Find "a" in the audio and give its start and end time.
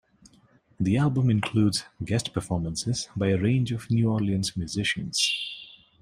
3.27-3.37